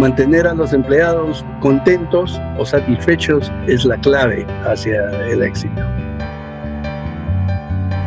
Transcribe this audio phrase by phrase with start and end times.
[0.00, 4.98] mantener a los empleados contentos o satisfechos es la clave hacia
[5.28, 5.80] el éxito.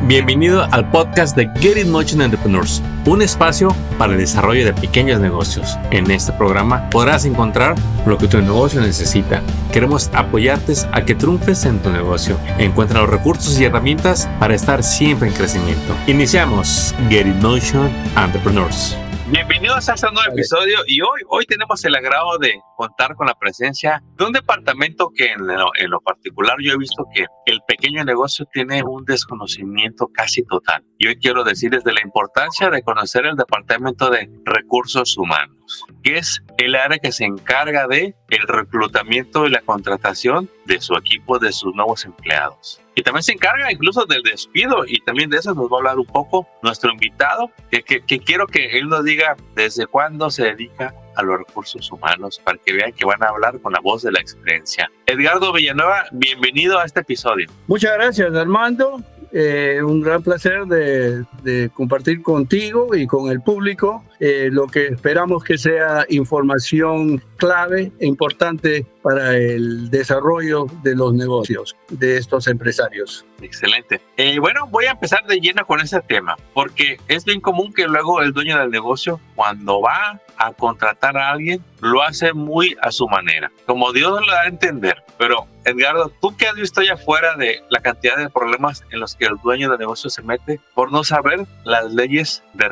[0.06, 5.22] Bienvenido al podcast de Get It Motion Entrepreneurs, un espacio para el desarrollo de pequeños
[5.22, 5.78] negocios.
[5.92, 9.42] En este programa podrás encontrar lo que tu negocio necesita.
[9.72, 12.38] Queremos apoyarte a que triunfes en tu negocio.
[12.58, 15.94] Encuentra los recursos y herramientas para estar siempre en crecimiento.
[16.08, 18.98] Iniciamos Get It Motion Entrepreneurs.
[19.34, 23.36] Bienvenidos a este nuevo episodio y hoy, hoy tenemos el agrado de contar con la
[23.36, 27.62] presencia de un departamento que en lo, en lo, particular yo he visto que el
[27.68, 30.84] pequeño negocio tiene un desconocimiento casi total.
[30.98, 36.18] Y hoy quiero decirles de la importancia de conocer el departamento de recursos humanos, que
[36.18, 41.40] es el área que se encarga de el reclutamiento y la contratación de su equipo,
[41.40, 42.82] de sus nuevos empleados.
[42.96, 46.00] Y también se encarga incluso del despido y también de eso nos va a hablar
[46.00, 50.44] un poco nuestro invitado, que, que, que quiero que él nos diga desde cuándo se
[50.44, 54.04] dedica a los recursos humanos para que vean que van a hablar con la voz
[54.04, 54.90] de la experiencia.
[55.06, 57.48] Edgardo Villanueva, bienvenido a este episodio.
[57.68, 59.02] Muchas gracias, Armando.
[59.36, 65.44] Eh, un gran placer de, compartir contigo y con el público eh, lo que esperamos
[65.44, 73.26] que sea información clave e importante para el desarrollo de los negocios de estos empresarios.
[73.42, 74.02] Excelente.
[74.18, 77.88] Eh, bueno, voy a empezar de lleno con ese tema, porque es bien común que
[77.88, 82.92] luego el dueño del negocio, cuando va a contratar a alguien, lo hace muy a
[82.92, 85.04] su manera, como Dios lo da a entender.
[85.18, 89.16] Pero, Edgardo, tú que has visto allá afuera de la cantidad de problemas en los
[89.16, 92.70] que el dueño del negocio se mete por no saber las leyes de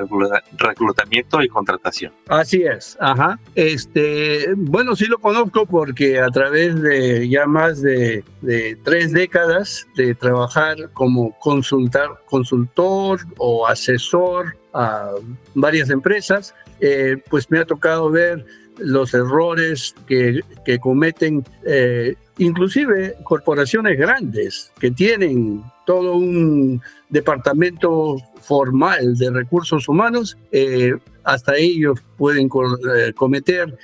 [0.58, 2.14] reclutamiento y contratación.
[2.28, 3.40] Así es, ajá.
[3.56, 9.88] Este, bueno, sí lo conozco porque a través de ya más de, de tres décadas
[9.96, 15.12] de trabajar como consultar, consultor o asesor a
[15.54, 18.46] varias empresas, eh, pues me ha tocado ver
[18.84, 29.18] los errores que, que cometen eh, inclusive corporaciones grandes que tienen todo un departamento formal
[29.18, 33.78] de recursos humanos, eh, hasta ellos pueden eh, cometer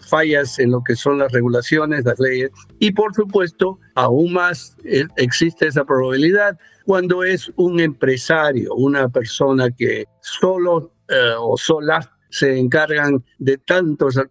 [0.00, 4.74] fallas en lo que son las regulaciones, las leyes, y por supuesto, aún más
[5.16, 10.92] existe esa probabilidad cuando es un empresario, una persona que solo
[11.40, 14.22] o sola se encargan de tantos uh,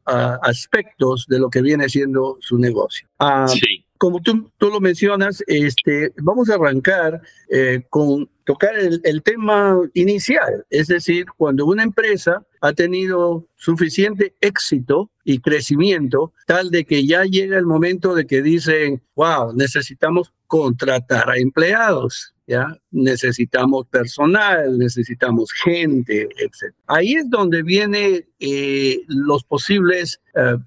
[0.42, 3.08] aspectos de lo que viene siendo su negocio.
[3.18, 3.86] Uh, sí.
[3.98, 9.80] Como tú, tú, lo mencionas, este, vamos a arrancar eh, con tocar el, el, tema
[9.94, 17.08] inicial, es decir, cuando una empresa ha tenido suficiente éxito y crecimiento, tal de que
[17.08, 22.78] ya llega el momento de que dicen, wow, necesitamos contratar a empleados, ¿ya?
[22.92, 26.76] Necesitamos personal, necesitamos gente, etc.
[26.86, 30.58] Ahí es donde vienen eh, los posibles eh,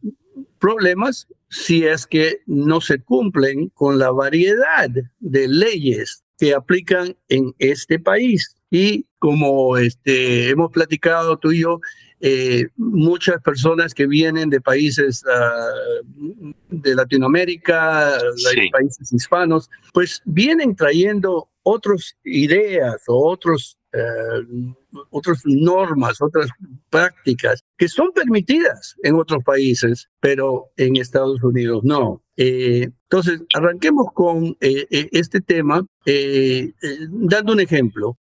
[0.59, 7.55] problemas si es que no se cumplen con la variedad de leyes que aplican en
[7.61, 8.57] este país.
[8.73, 11.81] Y como este, hemos platicado tú y yo,
[12.21, 18.61] eh, muchas personas que vienen de países uh, de Latinoamérica, sí.
[18.61, 24.75] de países hispanos, pues vienen trayendo otras ideas o otros, uh,
[25.11, 26.49] otras normas, otras
[26.91, 32.23] prácticas que son permitidas en otros países, pero en Estados Unidos no.
[32.37, 36.73] Eh, entonces, arranquemos con eh, este tema eh,
[37.09, 38.19] dando un ejemplo.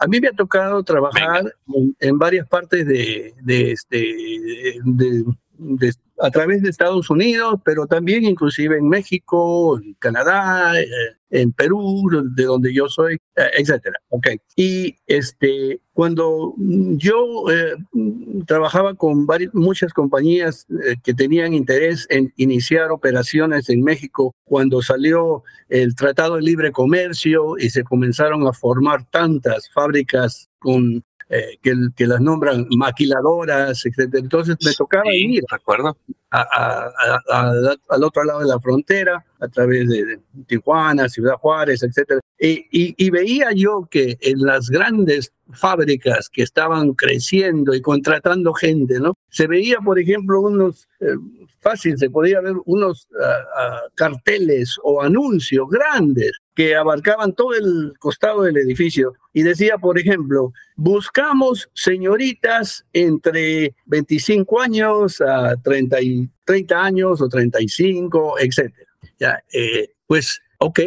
[0.00, 5.24] A mí me ha tocado trabajar en, en, varias partes de, de, este, de, de,
[6.18, 10.86] a través de Estados Unidos, pero también inclusive en México, en Canadá, eh,
[11.30, 13.98] en Perú, de donde yo soy, eh, etcétera.
[14.08, 14.38] Okay.
[14.54, 17.74] Y este, cuando yo eh,
[18.46, 24.82] trabajaba con varias, muchas compañías eh, que tenían interés en iniciar operaciones en México, cuando
[24.82, 31.58] salió el Tratado de Libre Comercio y se comenzaron a formar tantas fábricas con eh,
[31.60, 34.14] que, que, las nombran maquiladoras, etc.
[34.14, 35.96] Entonces me tocaba sí, ir recuerdo.
[36.30, 36.92] A, a,
[37.30, 42.20] a, al otro lado de la frontera, a través de, de Tijuana, Ciudad Juárez, etc.
[42.38, 48.52] Y, y, y, veía yo que en las grandes fábricas que estaban creciendo y contratando
[48.52, 49.14] gente, ¿no?
[49.28, 51.14] Se veía, por ejemplo, unos, eh,
[51.60, 57.92] fácil, se podía ver unos uh, uh, carteles o anuncios grandes que abarcaban todo el
[57.98, 66.30] costado del edificio y decía, por ejemplo, buscamos señoritas entre 25 años a 30, y,
[66.44, 68.88] 30 años o 35, etcétera.
[69.18, 70.80] Ya, eh, pues ok,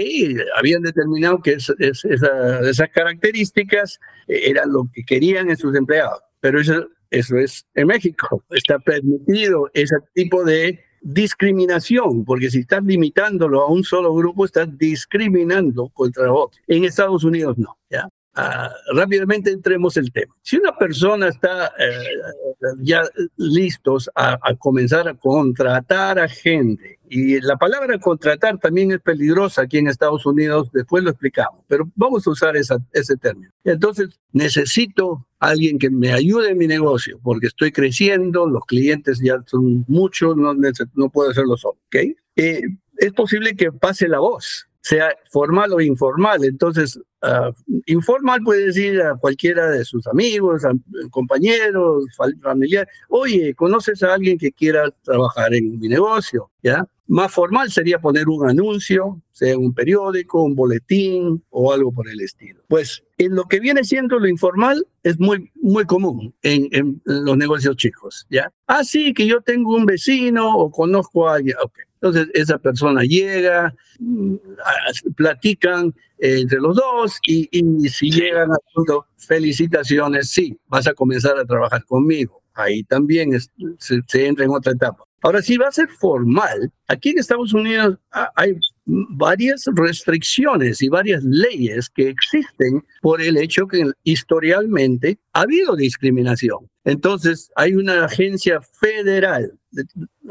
[0.57, 6.19] habían determinado que es, es, esa, esas características eran lo que querían en sus empleados,
[6.41, 8.43] pero eso eso es en México.
[8.51, 14.77] Está permitido ese tipo de discriminación, porque si estás limitándolo a un solo grupo, estás
[14.77, 16.59] discriminando contra otro.
[16.67, 18.09] En Estados Unidos no, ¿ya?
[18.35, 20.33] Ah, rápidamente entremos el tema.
[20.41, 22.03] Si una persona está eh,
[22.79, 23.03] ya
[23.37, 29.79] listos a, comenzar a contratar a gente, y la palabra contratar también es peligrosa aquí
[29.79, 33.51] en Estados Unidos, después lo explicamos, pero vamos a usar esa, ese término.
[33.63, 39.43] Entonces, necesito alguien que me ayude en mi negocio, porque estoy creciendo, los clientes ya
[39.47, 41.95] son muchos, no, no puedo hacerlo solo, ¿ok?
[42.35, 42.61] Eh,
[42.97, 46.43] es posible que pase la voz sea formal o informal.
[46.43, 47.53] Entonces, uh,
[47.85, 50.71] informal puede decir a cualquiera de sus amigos, a,
[51.09, 52.05] compañeros,
[52.41, 56.49] familiares, oye, ¿conoces a alguien que quiera trabajar en mi negocio?
[56.63, 56.87] ¿Ya?
[57.07, 62.21] Más formal sería poner un anuncio, sea un periódico, un boletín o algo por el
[62.21, 62.61] estilo.
[62.67, 67.75] Pues en lo que viene siendo lo informal es muy, muy común en, los negocios
[67.77, 68.53] chicos, ¿ya?
[68.67, 71.79] Ah, sí, que yo tengo un vecino o conozco a alguien, ok.
[72.01, 74.35] Entonces esa persona llega, mm,
[75.15, 77.47] platican entre los dos y,
[77.89, 82.41] si llegan al punto, felicitaciones, sí, vas a comenzar a trabajar conmigo.
[82.53, 83.31] Ahí también
[83.77, 85.03] se, entra en otra etapa.
[85.21, 87.97] Ahora, si va a ser formal, aquí en Estados Unidos
[88.35, 88.55] hay
[88.85, 96.69] varias restricciones y varias leyes que existen por el hecho que historialmente ha habido discriminación.
[96.85, 99.53] Entonces, hay una agencia federal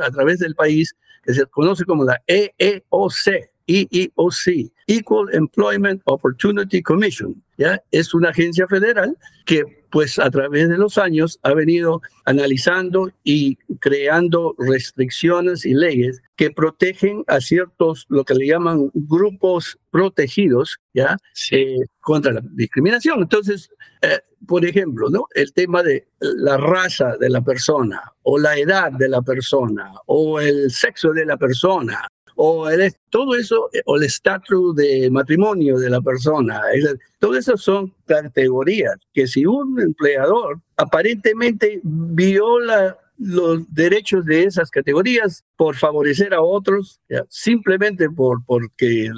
[0.01, 0.95] a través del país
[1.29, 7.41] que se conoce como la EEOC, EEOC, Equal Employment Opportunity Commission.
[7.57, 7.81] ¿ya?
[7.93, 13.57] Es una agencia federal que pues a través de los años ha venido analizando y
[13.81, 21.17] creando restricciones y leyes que protegen a ciertos, lo que le llaman grupos protegidos, ¿ya?
[21.51, 23.23] Eh, contra la discriminación.
[23.23, 23.71] Entonces,
[24.03, 25.25] eh, por ejemplo, ¿no?
[25.35, 30.39] El tema de la raza de la persona, o la edad de la persona, o
[30.39, 32.07] el sexo de la persona,
[32.41, 36.63] o el, todo eso, o el estatus de matrimonio de la persona.
[37.19, 45.45] Todo eso son categorías que si un empleador aparentemente viola los derechos de esas categorías
[45.57, 49.11] por favorecer a otros, simplemente por, porque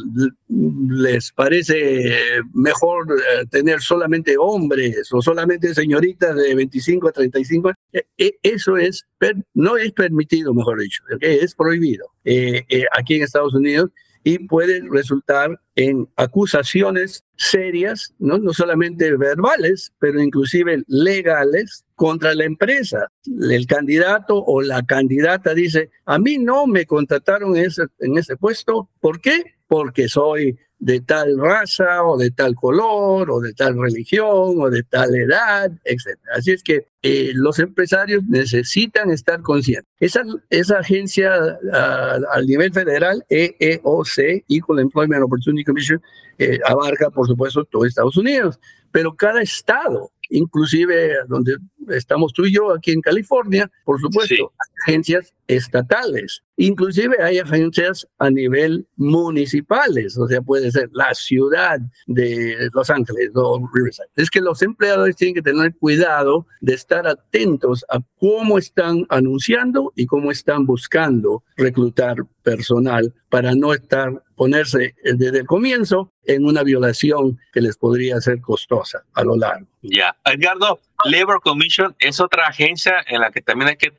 [0.89, 8.07] les parece mejor eh, tener solamente hombres o solamente señoritas de 25 a 35 e,
[8.17, 9.07] e, eso es,
[9.55, 12.07] no es permitido, mejor dicho, es prohibido.
[12.25, 13.91] Eh, eh, aquí en Estados Unidos
[14.23, 18.39] y puede resultar en acusaciones serias, ¿no?
[18.39, 23.09] no solamente verbales, pero inclusive legales contra la empresa.
[23.25, 28.37] El candidato o la candidata dice, a mí no me contrataron en ese, en ese
[28.37, 29.55] puesto, ¿por qué?
[29.67, 34.83] Porque soy de tal raza o de tal color o de tal religión o de
[34.83, 36.19] tal edad, etc.
[36.35, 39.93] Así es que eh, los empresarios necesitan estar conscientes.
[40.01, 46.03] Esa, esa agencia uh, al nivel federal, EEOC, Equal Employment Opportunity Commission,
[46.39, 48.59] eh, abarca, por supuesto, todo Estados Unidos,
[48.91, 51.57] pero cada estado inclusive donde
[51.89, 54.53] estamos tú y yo aquí en California, por supuesto,
[54.87, 62.69] agencias estatales, inclusive hay agencias a nivel municipales, o sea, puede ser la ciudad de
[62.73, 64.09] Los Ángeles o Riverside.
[64.15, 69.93] Es que los empleadores tienen que tener cuidado de estar atentos a cómo están anunciando
[69.97, 76.63] y cómo están buscando reclutar personal para no estar ponerse desde el comienzo en una
[76.63, 79.67] violación que les podría ser costosa a lo largo.
[79.83, 83.93] Ya, Edgardo, Labor Commission es otra agencia en la que también hay que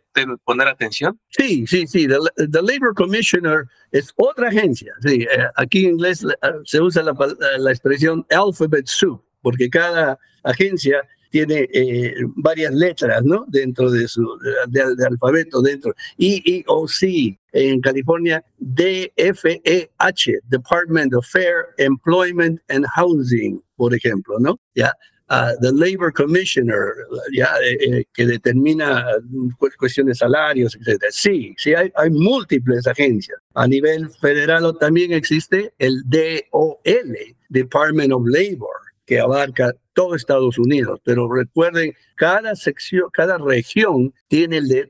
[0.44, 1.20] poner atención.
[1.30, 2.08] Sí, sí, sí.
[2.08, 4.94] The, Labor Commissioner es otra agencia.
[5.02, 7.16] Sí, eh, aquí en inglés eh, se usa la,
[7.58, 13.46] la expresión alphabet soup, porque cada agencia tiene eh, varias letras, ¿no?
[13.48, 15.96] Dentro de su de, alfabeto, dentro.
[16.18, 24.60] EEOC, en California, DFEH, Department of Fair Employment and Housing, por ejemplo, ¿no?
[24.76, 24.94] Ya.
[25.32, 26.94] Uh, the Labor Commissioner,
[27.32, 29.06] ya, eh, eh, que determina
[29.78, 31.06] cuestiones de salarios, etc.
[31.10, 33.40] Sí, sí, hay, múltiples agencias.
[33.54, 36.80] A nivel federal también existe el DOL,
[37.48, 41.00] Department of Labor, que abarca todo Estados Unidos.
[41.06, 44.90] Pero recuerden, cada sección, cada región tiene eh,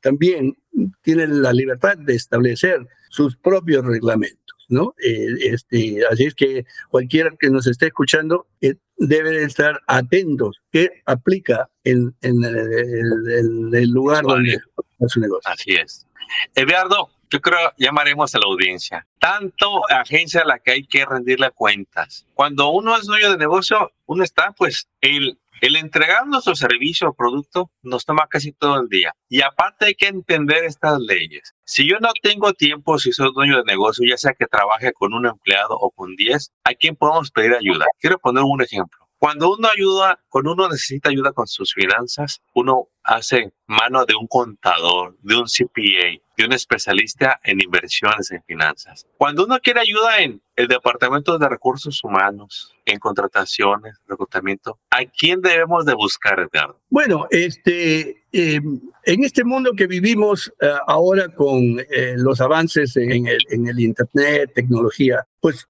[0.00, 0.56] también
[1.02, 4.40] tiene la libertad de establecer sus propios reglamentos,
[4.72, 4.94] ¿no?
[5.04, 11.02] Eh, este, así es que cualquiera que nos esté escuchando eh, debe estar atentos qué
[11.06, 15.50] aplica en, en, el lugar donde es su negocio.
[15.52, 16.06] Así es.
[16.54, 19.06] Eduardo, yo creo llamaremos a la audiencia.
[19.18, 22.26] Tanto agencia a la que hay que rendirle cuentas.
[22.34, 27.14] Cuando uno es dueño de negocio, uno está pues el El entregar nuestro servicio o
[27.14, 29.14] producto nos toma casi todo el día.
[29.28, 31.54] Y aparte hay que entender estas leyes.
[31.64, 35.14] Si yo no tengo tiempo, si soy dueño de negocio, ya sea que trabaje con
[35.14, 37.86] un empleado o con 10, ¿a quién podemos pedir ayuda?
[38.00, 39.08] Quiero poner un ejemplo.
[39.18, 44.26] Cuando uno ayuda, cuando uno necesita ayuda con sus finanzas, uno hace mano de un
[44.26, 49.06] contador, de un CPA, de un especialista en inversiones en finanzas.
[49.16, 55.40] Cuando uno quiere ayuda en el departamento de recursos humanos, en contrataciones, reclutamiento, ¿a quién
[55.40, 56.80] debemos de buscar, Edgardo?
[56.90, 63.26] Bueno, este, em, en este mundo que vivimos eh, ahora con eh, los avances en
[63.26, 65.68] el, en el Internet, tecnología, pues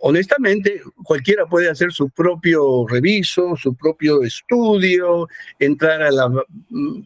[0.00, 5.28] honestamente, cualquiera puede hacer su propio reviso, su propio estudio,
[5.58, 6.28] entrar a las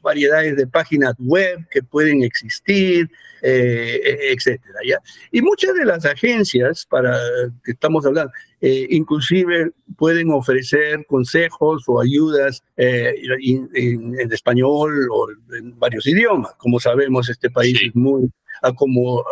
[0.02, 3.10] variedades de páginas web que pueden existir,
[3.42, 4.78] eh, etcétera.
[4.86, 4.98] ¿ya?
[5.30, 7.18] Y muchas de las agencias para
[7.64, 8.32] que estamos hablando,
[8.64, 16.54] eh, inclusive pueden ofrecer consejos o ayudas eh, en, español o en varios idiomas.
[16.58, 18.30] Como sabemos, este país es muy
[18.62, 19.24] a cómo,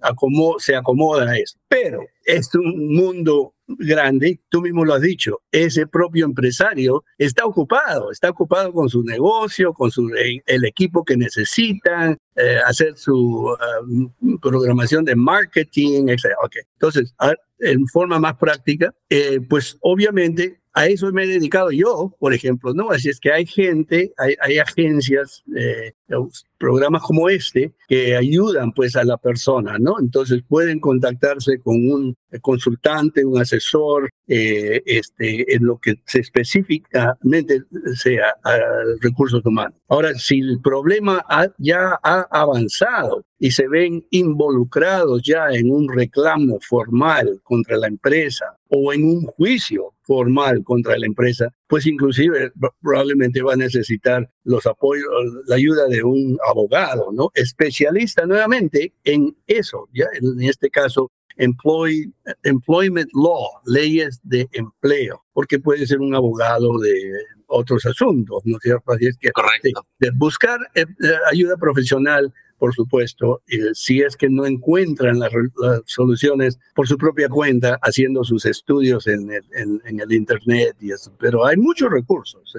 [0.00, 1.58] a, cómo se acomoda eso.
[1.68, 8.10] Pero es un mundo grande, tú mismo lo has dicho, ese propio empresario está ocupado,
[8.10, 10.10] está ocupado con su negocio, con su,
[10.46, 16.26] el equipo que necesitan, eh, hacer su um, programación de marketing, etc.
[16.44, 16.62] Okay.
[16.74, 17.14] Entonces,
[17.58, 22.72] en forma más práctica, eh, pues obviamente a eso me he dedicado yo, por ejemplo,
[22.72, 22.90] ¿no?
[22.90, 25.94] Así es que hay gente, hay, hay agencias, eh,
[26.58, 29.96] programas como este que ayudan pues a la persona, ¿no?
[30.00, 37.62] Entonces pueden contactarse con un consultante, un asesor, eh, este, en lo que se específicamente
[37.94, 38.34] sea
[39.00, 39.78] recursos humanos.
[39.88, 41.24] Ahora, si el problema
[41.58, 48.56] ya ha avanzado y se ven involucrados ya en un reclamo formal contra la empresa
[48.68, 54.66] o en un juicio formal contra la empresa, pues inclusive probablemente va a necesitar los
[54.66, 55.06] apoyos,
[55.46, 57.30] la ayuda de un abogado, ¿no?
[57.34, 65.58] Especialista nuevamente en eso, ya en este caso employ, employment law, leyes de empleo, porque
[65.60, 67.12] puede ser un abogado de
[67.46, 68.92] otros asuntos, ¿no es cierto?
[68.92, 69.86] Así es que Correcto.
[69.98, 70.86] De, buscar eh,
[71.30, 75.30] ayuda profesional por supuesto, si es que no encuentran las,
[75.86, 79.44] soluciones por su propia cuenta, haciendo sus estudios en el,
[79.84, 81.14] en, el Internet y eso.
[81.18, 82.52] Pero hay muchos recursos.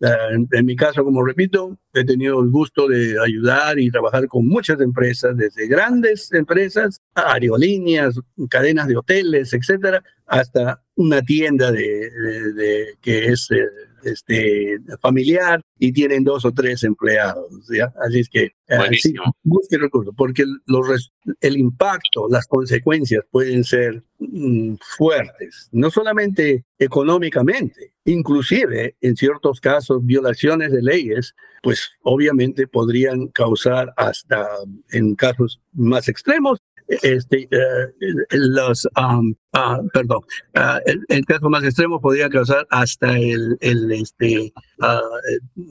[0.00, 4.80] En, mi caso, como repito, he tenido el gusto de ayudar y trabajar con muchas
[4.80, 13.50] empresas, desde grandes empresas, aerolíneas, cadenas de hoteles, etcétera, hasta una tienda de, que es
[13.50, 13.64] eh,
[14.04, 17.50] este, familiar y tienen dos o tres empleados.
[17.74, 17.92] ¿ya?
[18.06, 24.02] Así es que eh, sí, busque recursos, porque los, el impacto, las consecuencias pueden ser
[24.18, 33.28] mm, fuertes, no solamente económicamente, inclusive en ciertos casos violaciones de leyes, pues obviamente podrían
[33.28, 34.46] causar hasta
[34.90, 40.20] en casos más extremos este, eh, los, um, ah, perdón,
[40.56, 40.78] uh,
[41.08, 45.62] el, caso más extremo podría causar hasta el, el este, uh,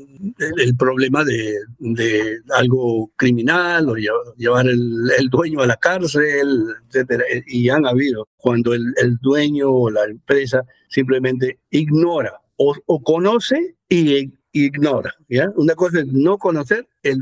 [0.60, 7.24] el, problema de, de, algo criminal o llevar el, el, dueño a la cárcel, etcétera.
[7.48, 14.32] Y han habido cuando el, dueño o la empresa simplemente ignora o, o conoce y
[14.52, 15.14] ignora.
[15.30, 15.52] ¿ya?
[15.56, 17.20] Una cosa es no conocer el,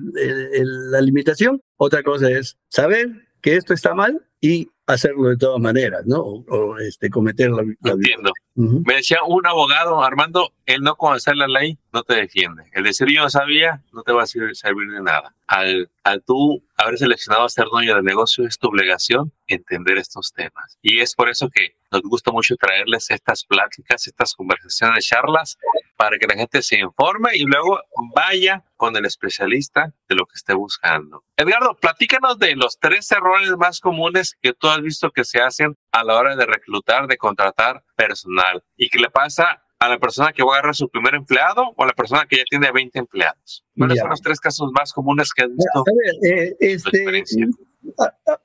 [0.91, 6.01] la limitación, otra cosa es saber que esto está mal y hacerlo de todas maneras,
[6.07, 6.19] ¿no?
[6.19, 8.31] O, este, cometer la, Entiendo.
[8.55, 12.63] Me decía un abogado, Armando, el no conocer la ley no te defiende.
[12.71, 15.35] El decir yo no sabía no te va a servir de nada.
[15.45, 20.33] Al, al tú haber seleccionado a ser dueño de negocio es tu obligación entender estos
[20.33, 20.79] temas.
[20.81, 25.59] Y es por eso que nos gusta mucho traerles estas pláticas, estas conversaciones, charlas,
[25.97, 27.79] para que la gente se informe y luego
[28.15, 31.23] vaya con el especialista de lo que esté buscando.
[31.37, 35.75] Edgardo, platícanos de los tres errores más comunes que tú has visto que se hacen
[35.91, 40.31] a la hora de reclutar, de contratar personal y qué le pasa a la persona
[40.33, 42.99] que va a agarrar su primer empleado o a la persona que ya tiene 20
[42.99, 43.63] empleados.
[43.77, 45.79] ¿Cuáles son los tres casos más comunes que has visto?
[45.79, 47.05] A ver, eh, este,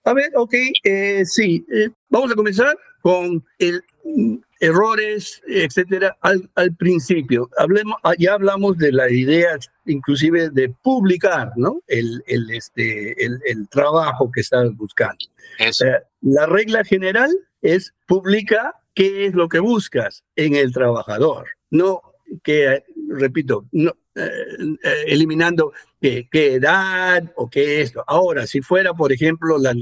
[0.04, 0.54] a, ver, ok,
[0.84, 3.82] eh, sí, eh, vamos a comenzar con el
[4.60, 7.48] errores, etcétera, al, al, principio.
[7.58, 11.82] Hablemos, ah, ya hablamos de la idea, inclusive de publicar, ¿no?
[11.88, 15.24] El, el, este, el, el trabajo que estás buscando.
[15.58, 15.86] Eso.
[16.20, 17.30] la regla general
[17.62, 21.48] es publica qué es lo que buscas en el trabajador.
[21.70, 22.02] No
[22.42, 23.92] que, repito, no,
[25.06, 28.02] eliminando qué, edad o qué esto.
[28.06, 29.74] Ahora, si fuera, por ejemplo, la,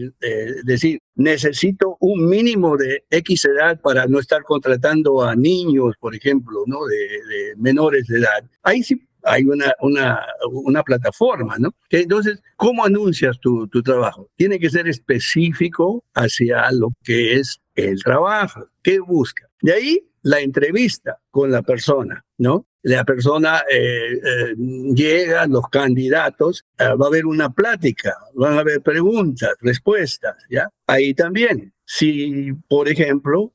[0.65, 6.65] decir, necesito un mínimo de X edad para no estar contratando a niños, por ejemplo,
[6.67, 6.85] ¿no?
[6.87, 8.45] De, de menores de edad.
[8.63, 11.75] Ahí sí hay una, una, una plataforma, ¿no?
[11.91, 14.31] Entonces, ¿cómo anuncias tu, tu trabajo?
[14.37, 19.49] Tiene que ser específico hacia lo que es el trabajo, qué busca.
[19.61, 22.67] De ahí la entrevista con la persona, ¿no?
[22.83, 24.55] La persona eh, eh,
[24.95, 30.71] llega, los candidatos, eh, va a haber una plática, van a haber preguntas, respuestas, ¿ya?
[30.87, 31.73] Ahí también.
[31.85, 33.55] Si, por ejemplo,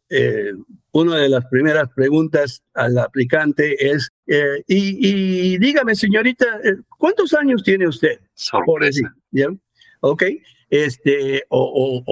[0.91, 4.09] una de las primeras preguntas al aplicante es,
[4.67, 6.59] y, dígame, señorita,
[6.97, 8.19] ¿cuántos años tiene usted?
[8.65, 9.49] Por decir, ¿ya?
[9.99, 10.23] Ok,
[10.67, 12.03] este, o,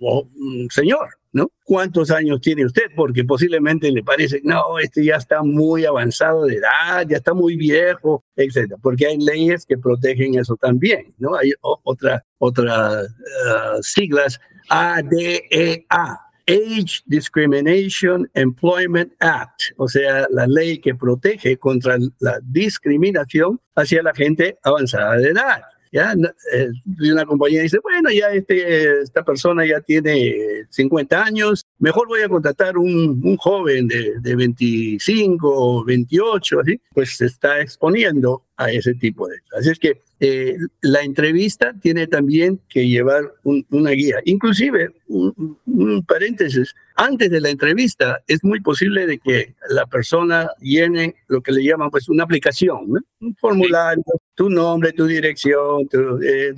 [0.00, 0.28] o
[0.70, 1.52] señor, ¿no?
[1.64, 2.84] ¿Cuántos años tiene usted?
[2.96, 7.56] Porque posiblemente le parece, no, este ya está muy avanzado de edad, ya está muy
[7.56, 8.78] viejo, etcétera.
[8.82, 11.36] Porque hay leyes que protegen eso también, ¿no?
[11.36, 14.40] Hay otras otra, uh, siglas,
[14.70, 16.20] ADEA.
[16.48, 24.14] Age Discrimination Employment Act, o sea, la ley que protege contra la discriminación hacia la
[24.14, 25.62] gente avanzada de edad.
[25.92, 26.14] ¿Ya?
[26.52, 26.68] Eh,
[27.10, 32.28] una compañía dice, bueno, ya este, esta persona ya tiene 50 años, mejor voy a
[32.28, 38.94] contratar un, un joven de, de 25, 28, así, pues se está exponiendo a ese
[38.94, 39.36] tipo de...
[39.58, 44.16] Así es que eh, la entrevista tiene también que llevar una guía.
[44.24, 51.16] Inclusive, un, paréntesis, antes de la entrevista es muy posible de que la persona llene
[51.28, 55.86] lo que le llaman pues una aplicación, un formulario, tu nombre, tu dirección.
[56.22, 56.54] Eh,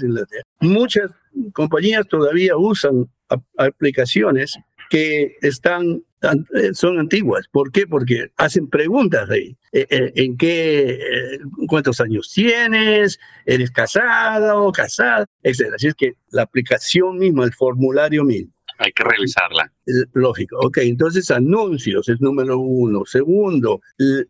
[0.60, 1.10] muchas
[1.52, 3.08] compañías todavía usan
[3.56, 7.46] aplicaciones que están eh, son antiguas.
[7.50, 7.86] ¿Por qué?
[7.86, 9.56] Porque hacen preguntas ahí.
[9.72, 13.20] Eh, eh, ¿En qué, cuántos años tienes?
[13.46, 15.26] ¿Eres casado casada?
[15.42, 15.76] Etcétera.
[15.76, 18.52] Así es que la aplicación misma, el formulario mismo.
[18.78, 19.72] Hay que revisarla.
[20.12, 20.58] Lógico.
[20.60, 23.04] Ok, entonces anuncios es número uno.
[23.04, 23.80] Segundo,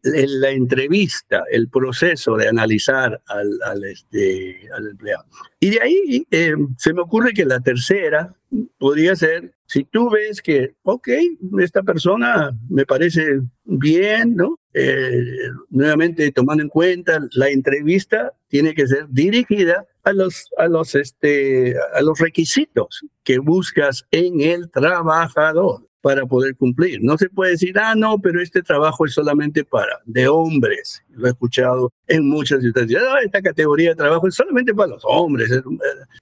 [0.02, 5.25] la entrevista, el proceso de analizar al, al, este, al empleado.
[5.61, 6.27] Y de ahí
[6.77, 8.35] se me ocurre que la tercera
[8.79, 11.09] podría ser si tú ves que, ok,
[11.61, 14.58] esta persona me parece bien, ¿no?
[14.74, 20.94] Eh, nuevamente tomando en cuenta la entrevista tiene que ser dirigida a los a los
[20.94, 27.00] este a los requisitos que buscas en el trabajador para poder cumplir.
[27.02, 31.02] No se puede decir, ah, no, pero este trabajo es solamente para de hombres.
[31.11, 33.07] Lo he escuchado en muchas situaciones.
[33.09, 35.50] Ah, esta categoría de trabajo es solamente para los hombres.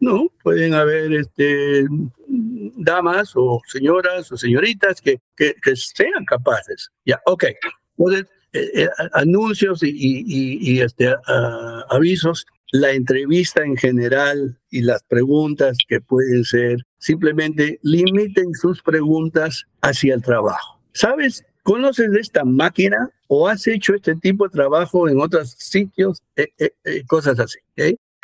[0.01, 1.87] No, pueden haber este,
[2.77, 6.91] damas o señoras o señoritas que, que, sean capaces.
[7.05, 7.45] Ya, ok.
[7.99, 11.15] Entonces, eh, eh, anuncios y, y, este,
[11.91, 19.65] avisos, la entrevista en general y las preguntas que pueden ser, simplemente limiten sus preguntas
[19.83, 20.81] hacia el trabajo.
[20.93, 21.45] ¿Sabes?
[21.63, 26.23] ¿Conoces de esta máquina o has hecho este tipo de trabajo en otros sitios?
[26.37, 26.49] Eh,
[27.07, 27.59] cosas así.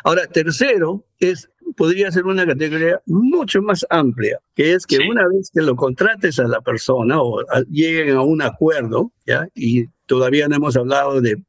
[0.05, 5.51] Ahora, tercero, es podría ser una categoría mucho más amplia, que es que una vez
[5.53, 9.49] que lo contrates a la persona o lleguen a un acuerdo, ¿ya?
[9.55, 11.43] Y todavía no hemos hablado de,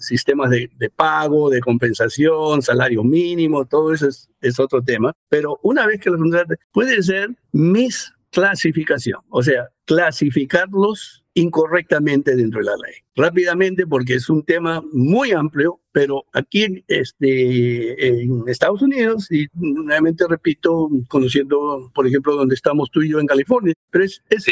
[0.00, 5.86] sistemas de, pago, de compensación, salario mínimo, todo eso es, es otro tema, pero una
[5.86, 12.76] vez que lo contrates, puede ser mis clasificación, o sea, clasificarlos incorrectamente dentro de la
[12.76, 12.94] ley.
[13.14, 20.24] Rápidamente, porque es un tema muy amplio, pero aquí este, en Estados Unidos, y nuevamente
[20.26, 24.46] repito, conociendo, por ejemplo, donde estamos tú y yo en California, pero es, es,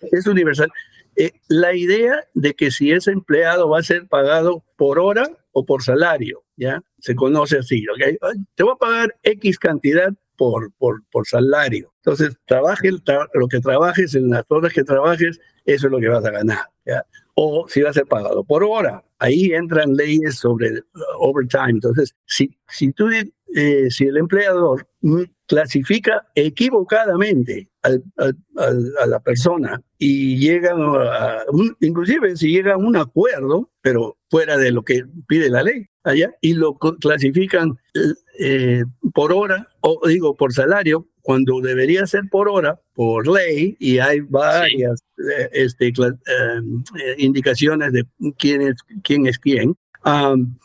[0.00, 0.70] es universal.
[1.16, 5.66] Eh, la idea de que si ese empleado va a ser pagado por hora o
[5.66, 6.80] por salario, ¿ya?
[7.00, 8.32] Se conoce así, ¿ok?
[8.54, 11.92] Te voy a pagar X cantidad por, por, por salario.
[11.96, 16.24] Entonces, trabaje lo que trabajes, en las horas que trabajes, eso es lo que vas
[16.24, 16.64] a ganar.
[16.86, 17.04] ¿ya?
[17.34, 19.04] O si va a ser pagado por hora.
[19.18, 20.82] Ahí entran leyes sobre
[21.18, 21.70] overtime.
[21.70, 24.86] Entonces, si, si, tú, eh, si el empleador
[25.46, 33.70] clasifica equivocadamente a la persona y llega a un, inclusive si llega a un acuerdo,
[33.80, 37.76] pero fuera de lo que pide la ley allá, y lo clasifican
[38.38, 43.98] eh, por hora, o digo por salario, cuando debería ser por hora, por ley, y
[43.98, 45.92] hay varias eh, este, eh,
[47.18, 48.04] indicaciones de
[48.38, 49.76] quién es, quién es quién,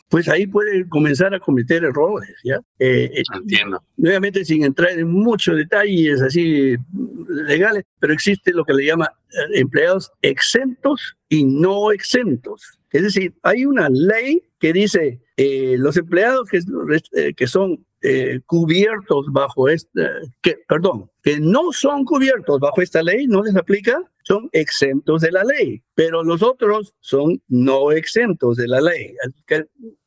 [0.10, 2.58] pues ahí puede comenzar a cometer errores, ¿ya?
[2.80, 3.84] Eh, eh, Entiendo.
[3.98, 6.76] Nuevamente, sin entrar en muchos detalles así
[7.28, 12.80] legales, pero existe lo que le llama eh, empleados exentos y no exentos.
[12.92, 17.84] Es decir, hay una ley que dice los empleados que, que son
[18.46, 24.00] cubiertos bajo esta, que, perdón, que no son cubiertos bajo esta ley, no les aplica,
[24.24, 29.16] son exentos de la ley, pero los otros son no exentos de la ley,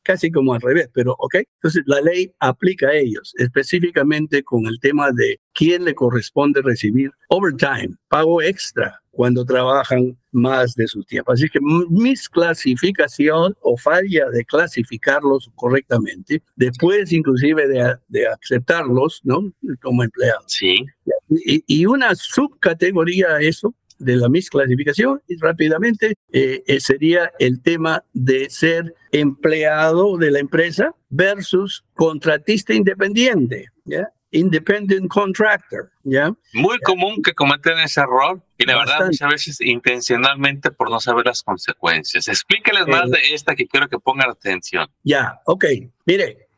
[0.03, 1.35] casi como al revés, pero ok.
[1.35, 7.11] Entonces la ley aplica a ellos, específicamente con el tema de quién le corresponde recibir
[7.29, 11.31] overtime, pago extra cuando trabajan más de su tiempo.
[11.31, 19.51] Así que misclasificación o falla de clasificarlos correctamente, después inclusive de, de aceptarlos, ¿no?
[19.81, 20.45] Como empleados.
[20.47, 20.85] Sí.
[21.29, 27.61] Y, y, una subcategoría a eso de la misclasificación y rápidamente eh, eh, sería el
[27.61, 34.09] tema de ser empleado de la empresa versus contratista independiente, ¿ya?
[34.31, 36.33] Independent contractor, ¿ya?
[36.53, 41.25] Muy común que cometen ese error y la verdad muchas veces intencionalmente por no saber
[41.25, 42.27] las consecuencias.
[42.27, 44.87] Explíqueles más de esta que quiero que pongan atención.
[45.03, 45.65] Ya, ok.
[46.05, 46.49] Mire,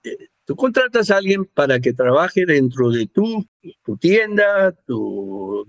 [0.49, 3.45] Tú contratas a alguien para que trabaje dentro de tu,
[3.85, 5.63] tu tienda, tu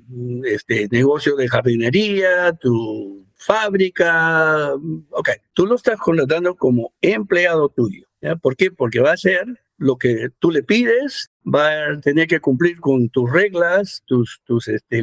[0.47, 4.73] este, negocio de jardinería, tu fábrica.
[5.11, 8.07] Ok, tú lo estás contratando como empleado tuyo.
[8.23, 8.37] ¿ya?
[8.37, 8.71] ¿Por qué?
[8.71, 9.45] Porque va a ser
[9.77, 14.67] lo que tú le pides, va a tener que cumplir con tus reglas, tus, tus,
[14.67, 15.03] este,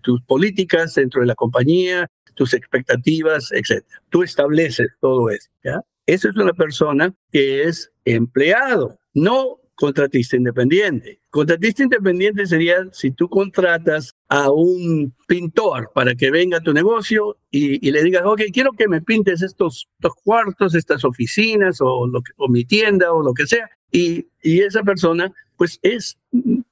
[0.00, 3.84] tus políticas dentro de la compañía, tus expectativas, etc.
[4.08, 5.50] Tú estableces todo eso.
[5.62, 5.82] ¿ya?
[6.08, 11.20] Eso es una persona que es empleado, no contratista independiente.
[11.28, 17.36] Contratista independiente sería si tú contratas a un pintor para que venga a tu negocio
[17.50, 19.86] y, le digas, ok, quiero que me pintes estos,
[20.24, 23.68] cuartos, estas oficinas o, lo o mi tienda o lo que sea.
[23.92, 26.18] Y, y esa persona pues es,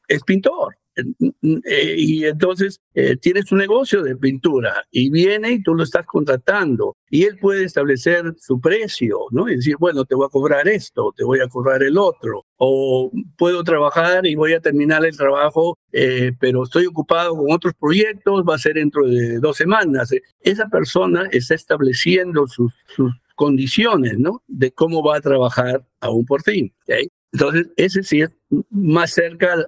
[0.09, 0.79] es pintor.
[0.97, 6.07] Eh, y entonces eh, tienes un negocio de pintura y viene y tú lo estás
[6.07, 9.49] contratando y él puede establecer su precio, ¿no?
[9.49, 13.13] Y decir, bueno, te voy a cobrar esto, te voy a cobrar el otro, o
[13.37, 18.43] puedo trabajar y voy a terminar el trabajo, eh, pero estoy ocupado con otros proyectos,
[18.49, 20.11] va a ser dentro de dos semanas.
[20.41, 24.43] Esa persona está estableciendo sus, sus condiciones, ¿no?
[24.49, 26.73] De cómo va a trabajar aún por fin.
[26.83, 27.09] ¿okay?
[27.33, 28.31] Entonces, ese sí es
[28.71, 29.67] más cerca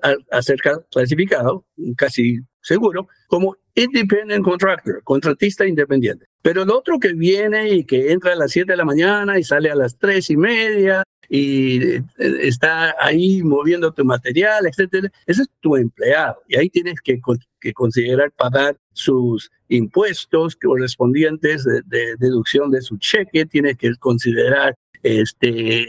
[0.90, 1.66] clasificado,
[1.96, 6.26] casi seguro, como independent contractor, contratista independiente.
[6.42, 9.44] Pero el otro que viene y que entra a las 7 de la mañana y
[9.44, 15.42] sale a las 3 y media y eh, está ahí moviendo tu material, etcétera, ese
[15.42, 16.40] es tu empleado.
[16.48, 17.20] Y ahí tienes que,
[17.60, 24.74] que considerar pagar sus impuestos correspondientes de, de, deducción de su cheque, tienes que considerar
[25.02, 25.86] este,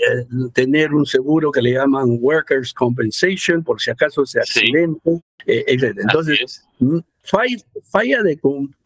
[0.54, 6.65] tener un seguro que le llaman workers compensation por si acaso se accidente, eh, Entonces,
[6.80, 8.39] mm, falla, de,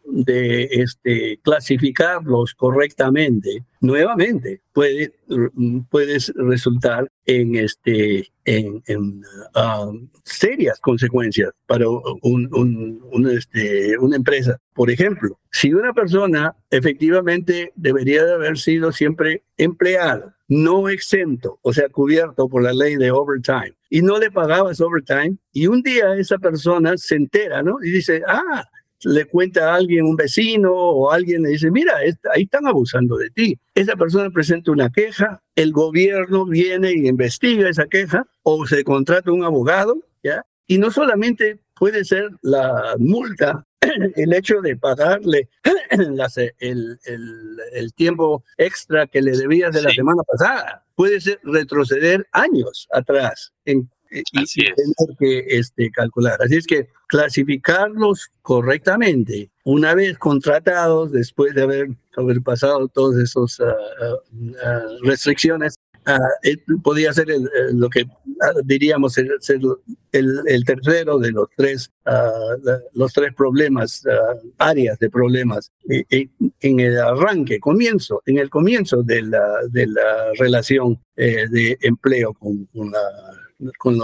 [0.06, 5.82] de este, clasificarlos correctamente, nuevamente puede, mm,
[6.36, 8.84] resultar en, este, en,
[9.56, 14.58] um, serias consecuencias para un, este, una empresa.
[14.74, 21.74] Por ejemplo, si una persona efectivamente debería de haber sido siempre empleado, no exento, o
[21.74, 26.16] sea, cubierto por la ley de overtime, y no le pagabas overtime, y un día
[26.16, 27.78] esa persona se entera, ¿no?
[27.82, 28.68] Y dice, ah,
[29.04, 33.30] le cuenta a alguien, un vecino o alguien le dice, mira, ahí están abusando de
[33.30, 33.60] ti.
[33.76, 39.32] Esa persona presenta una queja, el gobierno viene y investiga esa queja o se contrata
[39.32, 40.46] un abogado, ¿ya?
[40.68, 43.66] Y no solamente puede ser la multa,
[44.16, 45.50] el hecho de pagarle
[45.90, 47.00] el,
[47.74, 53.54] el, tiempo extra que le debías de la semana pasada, puede ser retroceder años atrás
[53.66, 56.38] en y, tener que este, calcular.
[56.42, 63.60] Así es que clasificarlos correctamente, una vez contratados, después de haber, haber pasado todas esas
[63.60, 64.16] ah, ah,
[64.66, 65.76] ah, restricciones,
[66.84, 67.28] podría ser
[67.72, 68.06] lo que
[68.66, 69.30] diríamos ser,
[70.12, 71.92] el, el, tercero de los tres,
[72.94, 74.04] los tres problemas,
[74.58, 76.28] áreas de problemas eh, eh,
[76.60, 82.34] en el arranque, comienzo, en el comienzo de la, de la relación eh, de empleo
[82.34, 83.00] con, con la
[83.78, 83.98] con,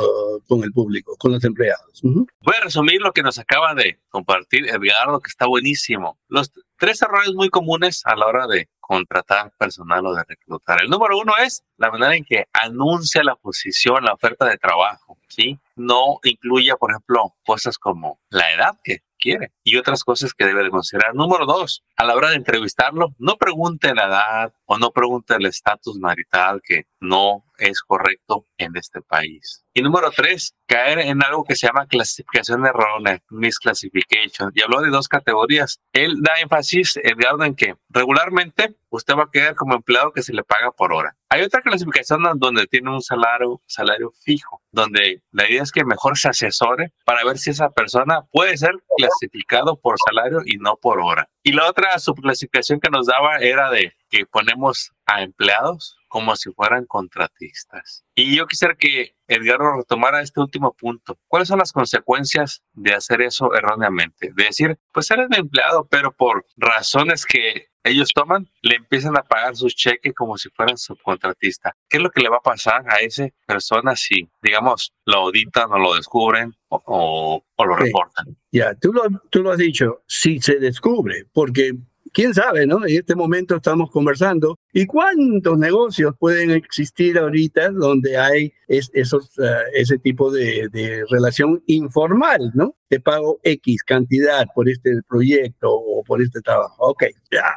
[0.47, 2.01] con el público, con los empleados.
[2.03, 6.17] Voy a resumir lo que nos acaba de compartir Edgardo, que está buenísimo.
[6.27, 10.81] Los tres errores muy comunes a la hora de contratar personal o de reclutar.
[10.81, 15.17] El número uno es la manera en que anuncia la posición, la oferta de trabajo,
[15.27, 15.59] ¿sí?
[15.75, 20.63] No incluye, por ejemplo, cosas como la edad, que quiere y otras cosas que debe
[20.63, 21.13] de considerar.
[21.13, 25.45] Número dos, a la hora de entrevistarlo, no pregunte la edad o no pregunte el
[25.45, 29.63] estatus marital que no es correcto en este país.
[29.73, 34.51] Y número tres, caer en algo que se llama clasificación errónea, misclassification.
[34.55, 35.79] Y habló de dos categorías.
[35.93, 40.33] Él da énfasis, Edgardo, en que regularmente usted va a quedar como empleado que se
[40.33, 41.15] le paga por hora.
[41.29, 46.17] Hay otra clasificación donde tiene un salario, salario fijo, donde la idea es que mejor
[46.17, 48.71] se asesore para ver si esa persona puede ser
[49.09, 51.29] clasificado por salario y no por hora.
[51.43, 56.51] Y la otra subclasificación que nos daba era de que ponemos a empleados como si
[56.51, 58.03] fueran contratistas.
[58.15, 61.19] Y yo quisiera que Edgardo retomara este último punto.
[61.27, 64.31] ¿Cuáles son las consecuencias de hacer eso erróneamente?
[64.35, 69.23] De decir, pues eres mi empleado, pero por razones que ellos toman, le empiezan a
[69.23, 71.75] pagar sus cheques como si fueran subcontratista.
[71.87, 75.71] ¿Qué es lo que le va a pasar a esa persona si, digamos, lo auditan
[75.71, 78.37] o lo descubren o, lo reportan?
[78.51, 81.73] Ya, tú, lo, tú lo has dicho, si se descubre, porque
[82.13, 82.85] quién sabe, ¿no?
[82.85, 84.57] En este momento estamos conversando.
[84.73, 90.69] ¿Y cuántos negocios pueden existir ahorita donde hay esos, eh, ese tipo de,
[91.09, 92.75] relación informal, ¿no?
[92.87, 96.75] Te pago X cantidad por este proyecto o por este trabajo.
[96.79, 97.05] Ok,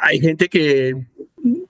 [0.02, 0.94] hay gente que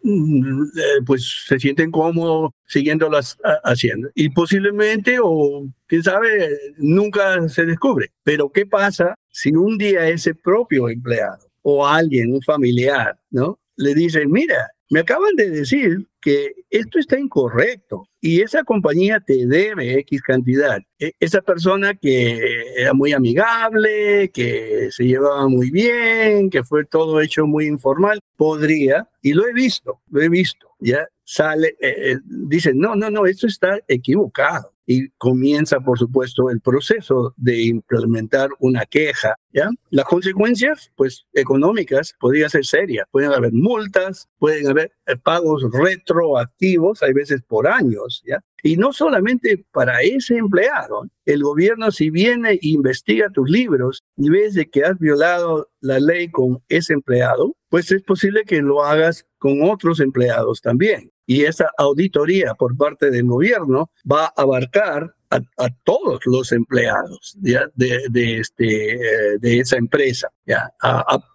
[0.03, 4.11] mm, eh, pues se sienten cómodos siguiéndolas haciendo.
[4.15, 8.13] Y posiblemente, o quién sabe, nunca se descubre.
[8.23, 13.59] Pero ¿qué pasa si un día ese propio empleado o alguien, un familiar, ¿no?
[13.77, 19.47] Le dicen, mira, me acaban de decir que esto está incorrecto y esa compañía te
[19.47, 20.81] debe X cantidad.
[20.99, 22.39] E, esa persona que
[22.77, 29.09] era muy amigable, que se llevaba muy bien, que fue todo hecho muy informal, podría,
[29.23, 33.25] y lo he visto, lo he visto, ya sale, eh, eh, dice, no, no, no,
[33.25, 39.37] esto está equivocado y comienza, por supuesto, el proceso de implementar una queja.
[39.53, 39.69] ¿ya?
[39.91, 43.07] Las consecuencias, pues, económicas podrían ser serias.
[43.11, 48.41] Pueden haber multas, pueden haber eh, pagos retroactivos, hay veces por años, ¿ya?
[48.65, 51.09] Y no solamente para ese empleado.
[51.25, 55.99] El gobierno, si viene e investiga tus libros y ves de que has violado la
[55.99, 61.45] ley con ese empleado, pues es posible que lo hagas con otros empleados también y
[61.45, 67.35] esa auditoría por parte del gobierno va a abarcar a, todos los empleados.
[67.41, 70.29] De, este, eh, de esa empresa.
[70.45, 70.71] ¿ya?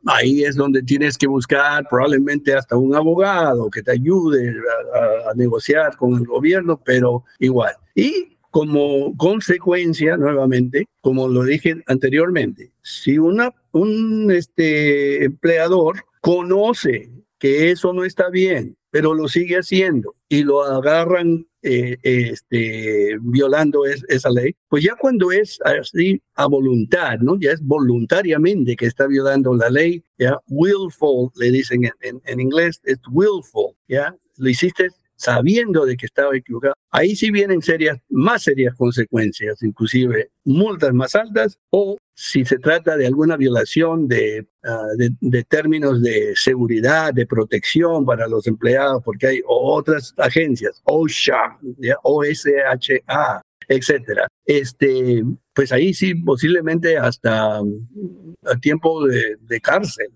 [0.05, 4.55] ahí es donde tienes que buscar probablemente hasta un abogado que te ayude
[4.93, 7.73] a, a negociar con el gobierno, pero igual.
[7.95, 17.71] Y como consecuencia, nuevamente, como lo dije anteriormente, si una, un este, empleador conoce que
[17.71, 24.29] eso no está bien, pero lo sigue haciendo y lo agarran eh, este, violando esa
[24.29, 27.37] ley, pues ya cuando es así a voluntad, ¿no?
[27.39, 32.79] Ya es voluntariamente que está violando la ley, ya willful, le dicen en, en inglés,
[32.83, 38.43] es willful, ya lo hiciste sabiendo de que estaba equivocado, ahí sí vienen serias, más
[38.43, 44.87] serias consecuencias, inclusive multas más altas o si se trata de alguna violación de, ah,
[44.97, 51.59] de, términos de seguridad, de protección para los empleados, porque hay otras agencias, OSHA,
[52.01, 54.27] OSHA, etcétera.
[54.43, 55.23] Este,
[55.57, 60.07] pues ahí sí posiblemente hasta a tiempo de, cárcel,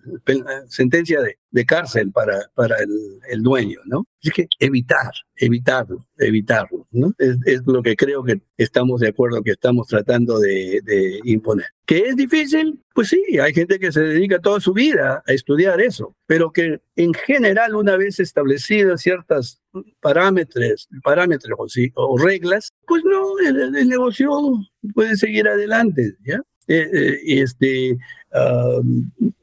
[0.67, 4.06] sentencia de, cárcel para, para el, el, dueño, ¿no?
[4.21, 7.12] Así que evitar, evitarlo, evitarlo, ¿no?
[7.17, 11.65] Es, es, lo que creo que estamos de acuerdo que estamos tratando de, imponer.
[11.88, 12.80] ¿Que es difícil?
[12.93, 16.82] Pues sí, hay gente que se dedica toda su vida a estudiar eso, pero que
[16.95, 19.60] en general una vez establecidas ciertas
[20.01, 21.58] parámetros, parámetros
[21.95, 24.30] o, reglas, pues no, el negocio
[24.94, 26.41] puede seguir adelante, ¿ya?
[26.67, 27.98] Eh, eh, este,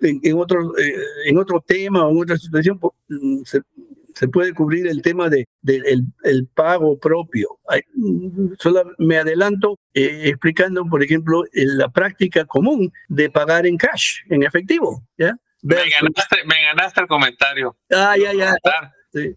[0.01, 0.95] en, otro, eh,
[1.27, 3.61] en otro tema o en otra situación mm, se,
[4.15, 7.59] se puede cubrir el tema de, el, pago propio.
[8.59, 15.03] solo me adelanto explicando, por ejemplo, la práctica común de pagar en cash, en efectivo.
[15.19, 15.35] ¿ya?
[15.63, 17.77] Me ganaste, me ganaste el comentario.
[17.91, 18.55] Ah, ya, ya.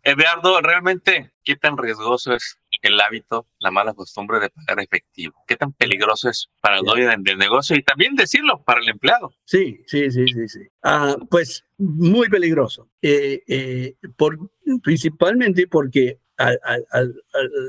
[0.04, 5.44] Eduardo, realmente, ¿qué tan riesgoso es el hábito, la mala costumbre de pagar efectivo.
[5.48, 9.34] ¿Qué tan peligroso es para el dueño del negocio y también decirlo para el empleado?
[9.46, 10.60] Sí, sí, sí, sí, sí.
[10.84, 14.38] Ah, pues muy peligroso, eh, eh, por,
[14.82, 16.20] principalmente porque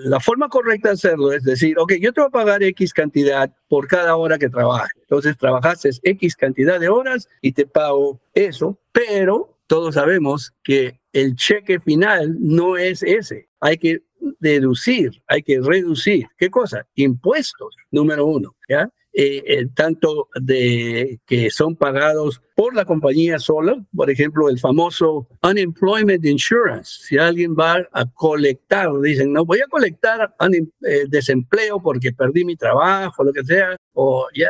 [0.05, 3.53] la forma correcta de hacerlo es decir, ok, yo te voy a pagar X cantidad
[3.69, 4.93] por cada hora que trabajes.
[5.03, 11.35] Entonces trabajaste X cantidad de horas y te pago eso, pero todos sabemos que el
[11.37, 13.49] cheque final no es ese.
[13.61, 14.03] Hay que
[14.39, 16.27] deducir, hay que reducir.
[16.37, 16.87] ¿Qué cosa?
[16.95, 18.91] Impuestos, número uno, ¿ya?
[19.15, 25.29] eh, eh, tanto de que son pagados por la compañía sola, por ejemplo, el famoso
[25.43, 27.03] unemployment insurance.
[27.03, 30.35] Si alguien va a colectar, dicen, no, voy a colectar
[30.81, 34.49] eh, desempleo porque perdí mi trabajo, lo que sea, o ya,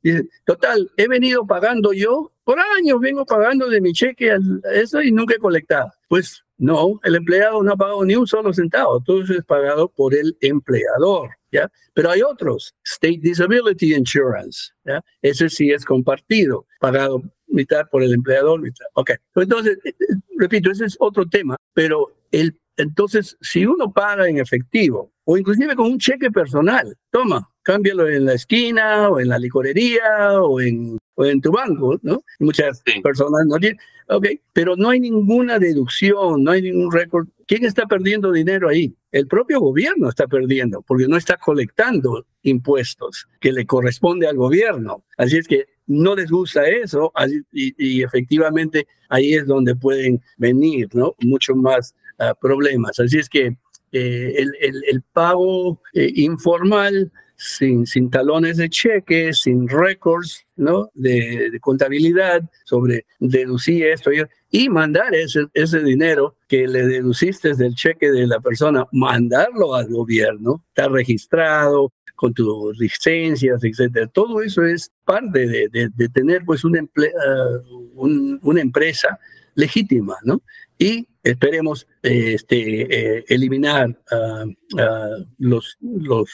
[0.00, 4.36] dicen, total, he venido pagando yo, por años vengo pagando de mi cheque
[4.72, 5.90] eso y nunca he colectado.
[6.08, 9.88] Pues no, el empleado no ha pagado ni un solo centavo, todo eso es pagado
[9.88, 11.30] por el empleador.
[11.52, 11.70] ¿Ya?
[11.94, 15.02] Pero hay otros, State Disability Insurance, ¿ya?
[15.22, 18.84] ese sí es compartido, pagado mitad por el empleador, mitad.
[18.94, 24.28] Ok, entonces, eh, eh, repito, ese es otro tema, pero el, entonces, si uno paga
[24.28, 29.28] en efectivo, o inclusive con un cheque personal, toma, cámbialo en la esquina, o en
[29.28, 32.22] la licorería, o en o en tu banco, ¿no?
[32.38, 37.26] Muchas personas no tienen, ok, pero no hay ninguna deducción, no hay ningún récord.
[37.46, 38.94] ¿Quién está perdiendo dinero ahí?
[39.10, 45.04] El propio gobierno está perdiendo, porque no está colectando impuestos que le corresponde al gobierno.
[45.16, 47.12] Así es que no les gusta eso
[47.52, 51.14] y, efectivamente ahí es donde pueden venir, ¿no?
[51.20, 53.00] Muchos más ah, problemas.
[53.00, 53.56] Así es que
[53.92, 60.90] eh, el, el, pago eh, informal sin, sin talones de cheque, sin récords ¿no?
[60.94, 64.10] de, contabilidad sobre deducir esto
[64.50, 69.88] y mandar ese, ese dinero que le deduciste del cheque de la persona, mandarlo al
[69.88, 74.06] gobierno, está registrado con tus licencias, etcétera.
[74.06, 77.58] Todo eso es parte de, de, tener pues una, ah,
[77.96, 79.18] una empresa
[79.54, 80.42] legítima, ¿no?
[80.78, 84.44] Y esperemos este, eh, eliminar ah,
[84.78, 86.30] ah, los, los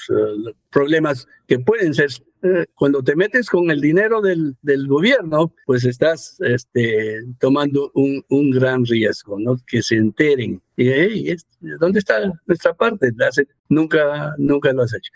[0.71, 2.11] problemas que pueden ser
[2.45, 4.57] eh, cuando te metes con el dinero del,
[4.89, 9.57] gobierno, pues estás este, tomando un, gran riesgo, ¿no?
[9.65, 10.61] Que se enteren.
[10.77, 11.37] Y,
[11.79, 13.13] ¿dónde está nuestra parte?
[13.69, 15.13] nunca, nunca lo has hecho.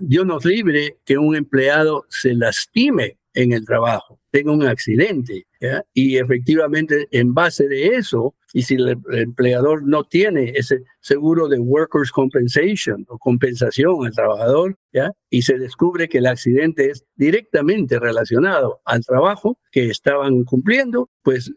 [0.00, 5.46] Dios nos libre que un empleado se lastime en el trabajo, tenga un accidente.
[5.64, 5.84] ¿Ya?
[5.92, 11.58] Y efectivamente, en base de eso, y si el empleador no tiene ese seguro de
[11.58, 15.10] workers' compensation o compensación al trabajador, ¿ya?
[15.28, 21.52] y se descubre que el accidente es directamente relacionado al trabajo que estaban cumpliendo, pues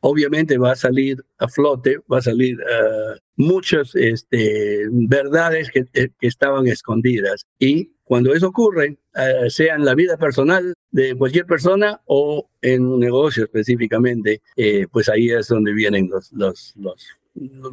[0.00, 6.10] obviamente va a salir a flote, va a salir uh, muchas este, verdades que, eh,
[6.20, 7.46] que estaban escondidas.
[7.58, 12.86] Y cuando eso ocurre, eh, sea en la vida personal de cualquier persona o en
[12.86, 17.06] un negocio específicamente, eh, pues ahí es donde vienen los, los, los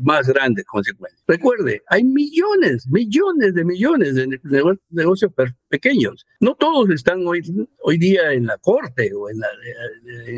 [0.02, 1.24] más grandes consecuencias.
[1.28, 5.32] Recuerde, hay millones, millones de millones de negocios
[5.68, 6.26] pequeños.
[6.40, 7.42] No todos están hoy,
[7.84, 9.48] hoy día en la corte o en la,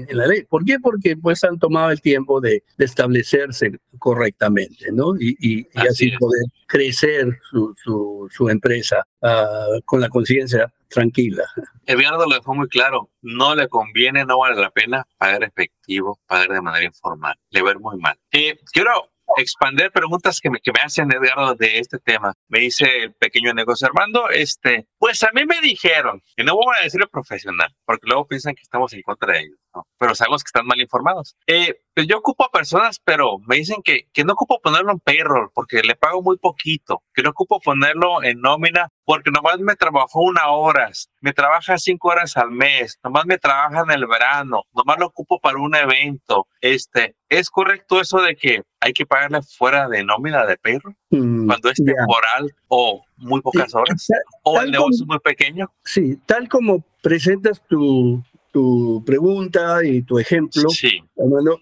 [0.09, 0.43] en la ley.
[0.43, 0.79] ¿Por qué?
[0.79, 5.15] Porque pues han tomado el tiempo de, establecerse correctamente, ¿no?
[5.19, 11.43] Y, así, poder crecer su, su, su empresa uh, con la conciencia tranquila.
[11.85, 16.49] Edgardo lo dejó muy claro, no le conviene, no vale la pena pagar efectivo, pagar
[16.49, 18.17] de manera informal, le ver muy mal.
[18.31, 18.91] Eh, quiero
[19.37, 22.33] expander preguntas que me, que me hacen Edgardo de este tema.
[22.47, 26.75] Me dice el pequeño negocio Armando, este, pues a mí me dijeron, y no voy
[26.79, 29.57] a decir el profesional, porque luego piensan que estamos en contra de ellos,
[29.97, 31.35] pero sabemos que están mal informados.
[31.47, 34.99] Eh, pues yo ocupo a personas, pero me dicen que, que no ocupo ponerlo en
[34.99, 39.75] payroll porque le pago muy poquito, que no ocupo ponerlo en nómina porque nomás me
[39.75, 44.63] trabajó una hora, me trabaja cinco horas al mes, nomás me trabaja en el verano,
[44.73, 46.47] nomás lo ocupo para un evento.
[46.61, 51.47] Este, ¿Es correcto eso de que hay que pagarle fuera de nómina de perro mm,
[51.47, 54.07] cuando es temporal o muy pocas horas
[54.43, 55.71] o el negocio es muy pequeño?
[55.83, 58.23] Sí, tal como presentas tu,
[58.57, 60.99] tu pregunta y tu ejemplo, sí.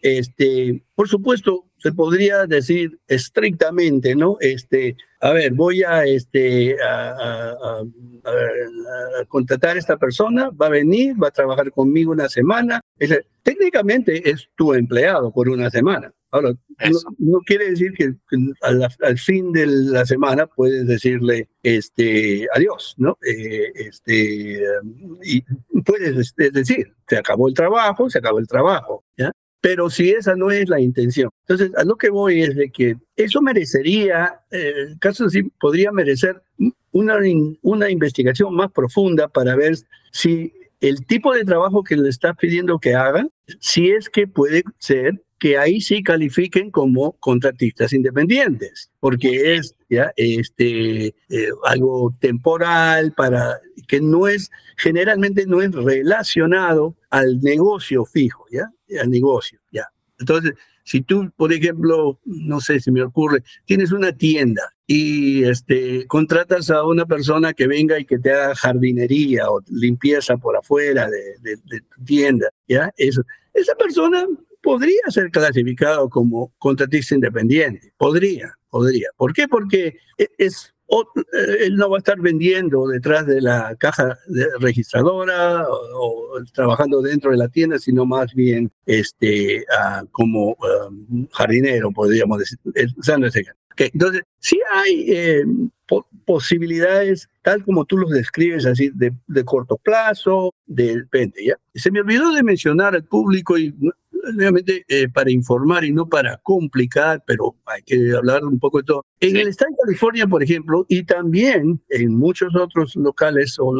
[0.01, 4.37] este, por supuesto, se podría decir estrictamente, ¿no?
[4.39, 7.81] Este, a ver, voy a, este, a,
[9.27, 12.79] contratar a esta persona, va a venir, va a trabajar conmigo una semana.
[13.43, 16.13] técnicamente es tu empleado por una semana.
[16.35, 16.53] Ahora,
[17.17, 18.13] no, quiere decir que,
[18.61, 23.17] al, fin de la semana puedes decirle este, adiós, ¿no?
[23.25, 24.59] Eh, este,
[25.23, 25.41] y
[25.83, 29.31] puedes este, decir, se acabó el trabajo, se acabó el trabajo, ¿ya?
[29.61, 31.29] Pero si esa no es la intención.
[31.47, 36.43] Entonces, a lo que voy es de que eso merecería, eh, caso así, podría merecer
[36.91, 37.15] una,
[37.61, 39.77] una investigación más profunda para ver
[40.11, 43.25] si el tipo de trabajo que le está pidiendo que haga,
[43.61, 50.11] si es que puede ser que ahí sí califiquen como contratistas independientes, porque es ya
[50.15, 58.45] este eh, algo temporal para que no es generalmente no es relacionado al negocio fijo,
[58.51, 59.89] ya, al negocio, ya.
[60.19, 60.53] Entonces,
[60.85, 66.69] si tú, por ejemplo, no sé si me ocurre, tienes una tienda y este, contratas
[66.69, 71.57] a una persona que venga y que te haga jardinería o limpieza por afuera de,
[71.57, 72.93] tu tienda, ¿ya?
[72.97, 73.23] Eso.
[73.53, 74.27] Esa persona
[74.65, 79.09] podría ser clasificado como contratista independiente, podría, podría.
[79.15, 79.47] ¿Por qué?
[79.47, 84.17] Porque e, es eh, él no va a estar vendiendo detrás de la caja
[84.59, 90.57] registradora o, trabajando dentro de la tienda, sino más bien este, ah, como
[90.89, 93.45] um, jardinero, podríamos decir, ese
[93.77, 95.45] Entonces, sí hay eh,
[96.25, 101.55] posibilidades, tal como tú los describes, así de, de corto plazo, de depende, ¿ya?
[101.73, 103.73] Se me olvidó de mencionar al público y
[104.33, 108.83] nuevamente eh, para informar y no para complicar, pero hay que hablar un poco de
[108.83, 109.05] todo.
[109.19, 113.73] En el estado de California, por ejemplo, y también en muchos otros locales o,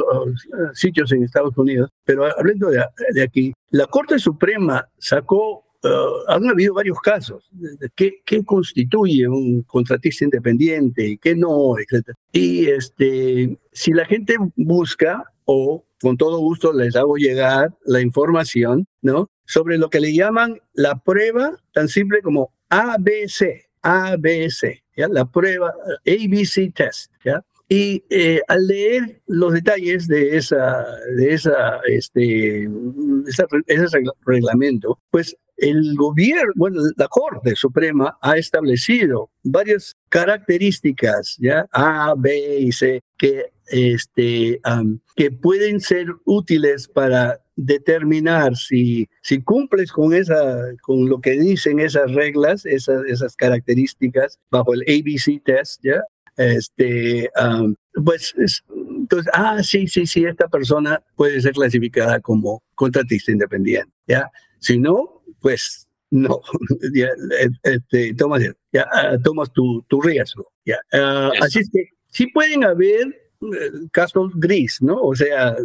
[0.74, 6.74] sitios en Estados Unidos, pero hablando de, aquí, la Corte Suprema sacó Uh, han habido
[6.74, 12.10] varios casos de qué, qué, constituye un contratista independiente y qué no, etc.
[12.32, 18.88] Y este, si la gente busca, o con todo gusto les hago llegar la información,
[19.02, 19.30] ¿no?
[19.46, 25.08] Sobre lo que le llaman la prueba tan simple como ABC, ABC, ¿ya?
[25.08, 25.74] la prueba
[26.06, 27.12] ABC test.
[27.24, 27.44] ¿ya?
[27.68, 30.86] Y eh, al leer los detalles de esa,
[31.16, 32.70] de esa, este,
[33.68, 33.88] ese
[34.26, 41.66] reglamento, pues el gobierno, bueno, la Corte Suprema ha establecido varias características, ¿ya?
[41.72, 44.60] A, B y C, que, este,
[45.16, 51.80] que pueden ser útiles para determinar si, si cumples con, esa, con lo que dicen
[51.80, 56.04] esas reglas, esas, esas características bajo el ABC test, ¿ya?
[56.38, 57.30] Este,
[58.04, 58.36] pues,
[58.68, 64.30] entonces, ah, sí, sí, sí, esta persona puede ser clasificada como contratista independiente, ¿ya?
[64.60, 66.42] Si no, pues no,
[66.94, 67.08] ya,
[67.64, 70.78] este, tomas, ya, ah, tomas tu, tu riesgo, ¿ya?
[70.92, 73.25] Ah, así es que sí pueden haber
[73.92, 75.02] casos gris, ¿no?
[75.02, 75.56] O sea,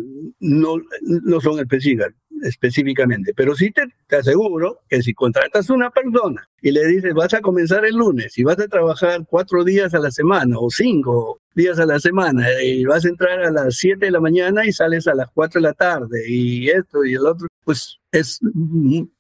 [0.41, 2.13] no, no son específicos,
[2.43, 7.15] específicamente, pero sí te, te, aseguro que si contratas a una persona y le dices
[7.15, 10.71] vas a comenzar el lunes y vas a trabajar cuatro días a la semana o
[10.71, 14.65] cinco días a la semana y vas a entrar a las siete de la mañana
[14.65, 18.41] y sales a las cuatro de la tarde y esto y el otro, pues es,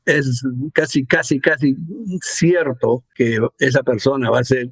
[0.05, 0.43] es
[0.73, 1.77] casi, casi, casi
[2.23, 4.71] cierto que esa persona va a ser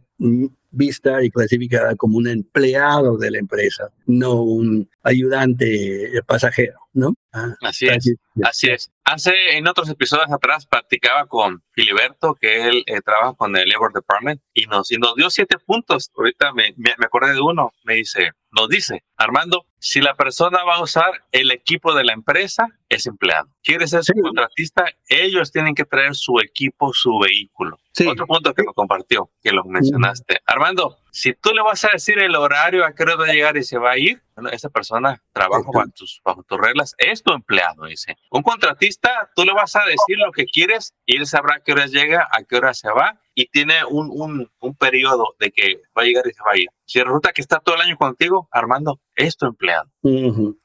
[0.70, 7.14] vista y clasificada como un empleado de la empresa, no un ayudante pasajero, ¿no?
[7.32, 8.90] Ah, así es, así es.
[9.04, 13.92] Hace, en otros episodios atrás, practicaba con Filiberto, que él eh, trabaja con el Labor
[13.94, 16.10] Department, y nos, y nos dio siete puntos.
[16.14, 17.72] Ahorita me, me, me acordé de uno.
[17.84, 22.12] Me dice, nos dice, Armando, si la persona va a usar el equipo de la
[22.12, 23.48] empresa, es empleado.
[23.62, 27.78] Quiere ser su contratista, ellos tienen que traer su equipo, su vehículo.
[28.06, 30.40] Otro punto que me compartió, que lo mencionaste.
[30.46, 30.98] Armando, cuándo?
[31.10, 33.64] Si tú le vas a decir el horario a qué hora va a llegar y
[33.64, 37.32] se va a ir, bueno, esa persona trabaja bajo tus, bajo tus reglas, es tu
[37.32, 38.16] empleado, dice.
[38.30, 41.72] Un contratista, tú le vas a decir lo que quieres y él sabrá a qué
[41.72, 45.80] hora llega, a qué hora se va y tiene un, un, un periodo de que
[45.96, 46.68] va a llegar y se va a ir.
[46.84, 49.88] Si resulta que está todo el año contigo, Armando, es tu empleado.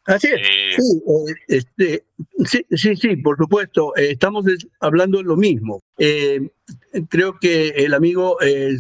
[0.06, 0.40] Así es.
[0.40, 2.06] Eh, sí, eh, este,
[2.46, 3.96] sí, sí, sí, por supuesto.
[3.96, 4.46] Eh, estamos
[4.80, 5.82] hablando de lo mismo.
[7.10, 8.38] creo que el amigo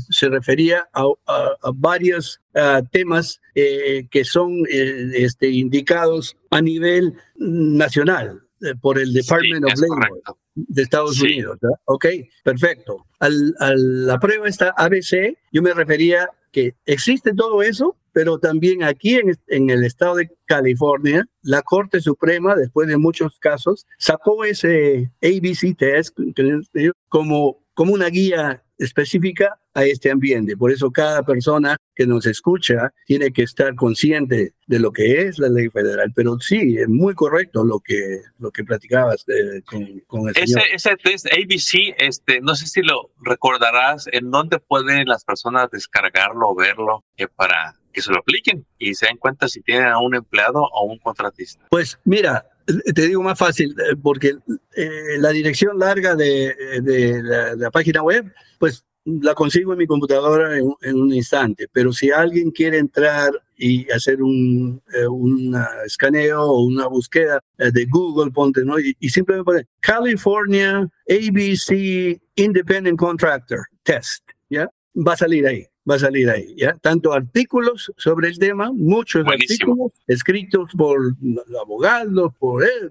[0.09, 2.41] se refería a, varios
[2.91, 8.41] temas que son este, indicados a nivel nacional
[8.81, 11.57] por el Department of Labor de Estados Unidos.
[11.85, 12.05] Ok,
[12.43, 13.05] perfecto.
[13.19, 18.83] Al, a la prueba está ABC, yo me refería que existe todo eso, pero también
[18.83, 24.45] aquí en, en, el estado de California, la Corte Suprema, después de muchos casos, sacó
[24.45, 26.17] ese ABC test
[27.09, 30.55] como, como una guía específica a este ambiente.
[30.57, 35.39] Por eso cada persona que nos escucha tiene que estar consciente de lo que es
[35.39, 36.11] la ley federal.
[36.15, 39.61] Pero sí, es muy correcto lo que, lo que platicabas eh,
[40.07, 45.07] con, el ese, Ese test ABC, este, no sé si lo recordarás, ¿en dónde pueden
[45.07, 49.47] las personas descargarlo o verlo eh, para que se lo apliquen y se den cuenta
[49.47, 51.65] si tienen a un empleado o un contratista?
[51.69, 54.35] Pues mira, te digo más fácil, eh, porque
[55.17, 56.53] la dirección larga de,
[57.57, 62.51] la, página web, pues la consigo en mi computadora en, un instante, pero si alguien
[62.51, 68.79] quiere entrar y hacer un eh, escaneo o una búsqueda eh, de Google, ponte, ¿no?
[68.79, 74.69] Y, simplemente pone California ABC Independent Contractor Test, ¿ya?
[74.95, 75.65] Va a salir ahí.
[75.89, 76.73] Va a salir ahí, ¿ya?
[76.81, 81.15] Tanto artículos sobre el tema, muchos artículos escritos por
[81.61, 82.89] abogados, por él,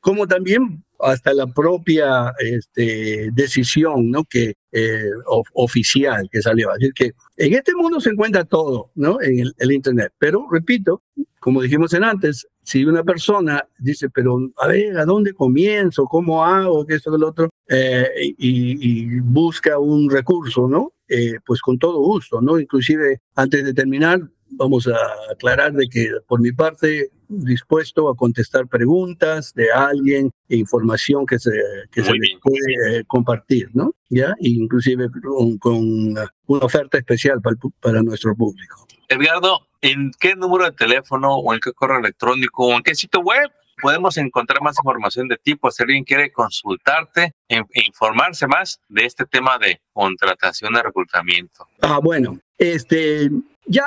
[0.00, 4.24] como también hasta la propia este, decisión ¿no?
[4.24, 5.10] que, eh,
[5.52, 6.70] oficial que salió.
[6.70, 9.20] Así que en este mundo se encuentra todo ¿no?
[9.20, 10.12] en el, el, Internet.
[10.18, 11.02] Pero, repito,
[11.38, 16.06] como dijimos en antes, si una persona dice, pero a ver, ¿a dónde comienzo?
[16.06, 16.84] ¿Cómo hago?
[16.86, 17.50] ¿Qué esto, que lo otro?
[17.68, 20.92] Eh, y, busca un recurso, ¿no?
[21.08, 22.58] Eh, pues con todo gusto, ¿no?
[22.58, 24.96] Inclusive, antes de terminar, vamos a
[25.32, 31.38] aclarar de que por mi parte dispuesto a contestar preguntas de alguien e información que
[31.40, 31.50] se,
[31.90, 33.94] que se puede eh, compartir, ¿no?
[34.08, 34.34] ¿Ya?
[34.38, 35.08] Inclusive
[35.58, 38.86] con, una oferta especial para, para nuestro público.
[39.08, 43.20] Edgardo, ¿en qué número de teléfono o en qué correo electrónico o en qué sitio
[43.20, 43.50] web
[43.80, 45.54] podemos encontrar más información de ti?
[45.54, 51.66] Pues si alguien quiere consultarte e, informarse más de este tema de contratación de reclutamiento.
[51.80, 53.30] Ah, bueno, este,
[53.66, 53.84] ya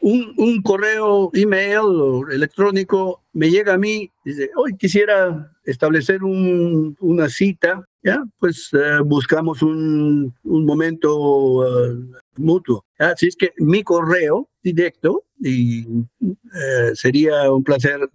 [0.00, 6.96] un, un, correo, email o electrónico me llega a mí, dice, hoy quisiera establecer un,
[7.00, 11.96] una cita, ya, pues eh, buscamos un, un momento eh,
[12.38, 12.86] mutuo.
[12.98, 15.86] Así es que mi correo directo y
[16.22, 18.08] eh, sería un placer uh,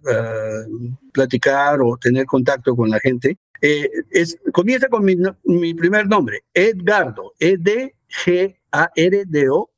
[1.12, 3.38] platicar o tener contacto con la gente.
[3.60, 8.00] Eh, es, comienza con mi, mi, primer nombre, Edgardo, E-D-G-A-R-D-O,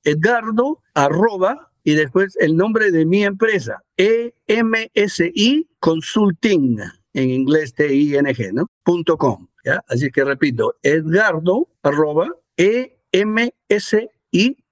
[0.03, 6.81] Edgardo, arroba, y después el nombre de mi empresa, E-M-S-I Consulting,
[7.13, 8.69] en inglés T-I-N-G, ¿no?
[8.83, 9.85] Punto com, ¿ya?
[9.87, 14.09] Así que repito, Edgardo, arroba, E-M-S-I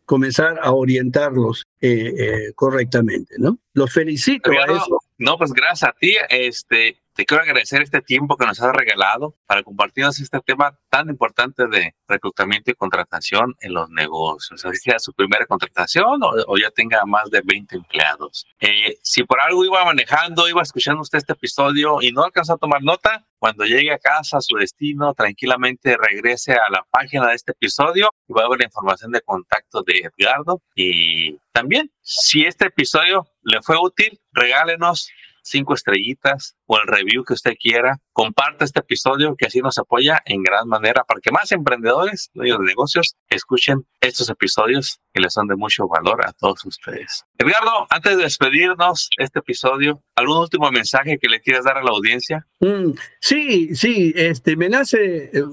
[0.05, 3.59] comenzar a orientarlos eh, eh, correctamente, ¿no?
[3.73, 4.99] Los felicito a eso.
[5.19, 6.15] No, pues gracias a ti.
[6.29, 11.09] Este, te quiero agradecer este tiempo que nos has regalado para compartirnos este tema tan
[11.09, 14.65] importante de reclutamiento y contratación en los negocios.
[14.65, 18.47] Así sea su primera contratación o, ya tenga más de 20 empleados.
[18.61, 22.59] Eh, si por algo iba manejando, iba escuchando usted este episodio y no alcanzó a
[22.59, 27.35] tomar nota, cuando llegue a casa, a su destino, tranquilamente regrese a la página de
[27.35, 30.63] este episodio y va a ver la información de contacto de Edgardo.
[30.75, 35.11] Y también, si este episodio le fue útil, regálenos
[35.45, 38.01] cinco estrellitas o el review que usted quiera.
[38.13, 42.59] Comparte este episodio que así nos apoya en gran manera para que más emprendedores, dueños
[42.59, 47.25] de negocios, escuchen estos episodios que les son de mucho valor a todos ustedes.
[47.39, 51.91] Edgardo, antes de despedirnos este episodio, ¿algún último mensaje que le quieras dar a la
[51.91, 52.47] audiencia?
[52.61, 55.45] Mm, sí, sí, este, me nace eh,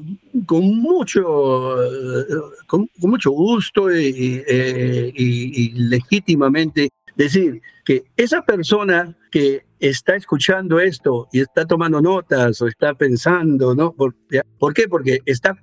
[0.46, 2.26] con mucho, eh,
[2.68, 11.28] con, mucho gusto y, eh, y legítimamente decir que esa persona que está escuchando esto
[11.32, 13.94] y está tomando notas o está pensando, ¿no?
[13.94, 14.16] ¿Por,
[14.60, 14.88] ¿por qué?
[14.88, 15.58] Porque está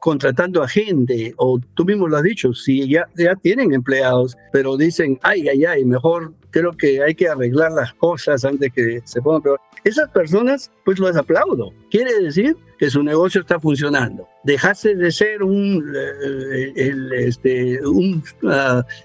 [0.00, 4.76] contratando a gente, o tú mismo lo has dicho, si ya, ya tienen empleados, pero
[4.76, 9.22] dicen, ay, ay, ay, mejor creo que hay que arreglar las cosas antes que se
[9.22, 9.60] pongan peor.
[9.82, 11.72] Esas personas, pues las aplaudo.
[11.90, 14.28] Quiere decir que su negocio está funcionando.
[14.44, 18.20] Dejaste de ser un, eh, este, uh,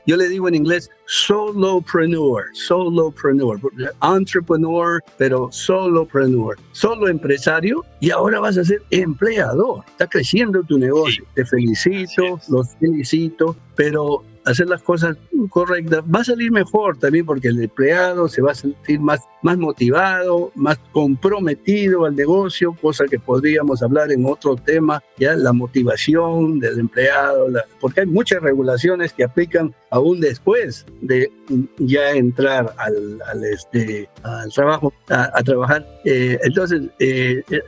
[0.05, 3.59] yo le digo en inglés, solopreneur, solopreneur,
[3.99, 9.83] entrepreneur, pero solopreneur, solo empresario y ahora vas a ser empleador.
[9.87, 11.25] Está creciendo tu negocio.
[11.33, 15.17] Te felicito, los felicito, pero hacer las cosas
[15.49, 19.57] correctas, va a salir mejor también porque el empleado se va a sentir más, más
[19.57, 26.59] motivado, más comprometido al negocio, cosa que podríamos hablar en otro tema, ya la motivación
[26.59, 27.47] del empleado,
[27.79, 31.31] porque hay muchas regulaciones que aplican aún después de
[31.77, 35.85] ya entrar al, al este, al trabajo, a, trabajar.
[36.05, 37.61] Eh, entonces, eh, eh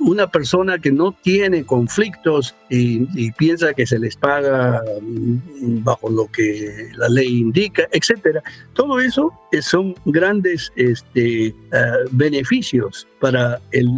[0.00, 6.30] una persona que no tiene conflictos y, piensa que se les paga mm, bajo lo
[6.30, 8.42] que la ley indica, etcétera.
[8.74, 11.54] Todo eso son grandes este,
[12.12, 13.90] beneficios para el,